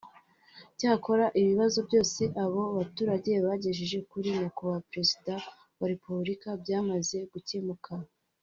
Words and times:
Cyakora 0.77 1.25
ibibazo 1.39 1.79
byose 1.87 2.21
abo 2.43 2.61
baturage 2.77 3.31
bagejeje 3.45 3.97
kuri 4.11 4.27
Nyakubahwa 4.39 4.85
Perezida 4.89 5.33
wa 5.79 5.85
Repubulika 5.93 6.47
byamaze 6.61 7.17
gukemuka 7.33 7.91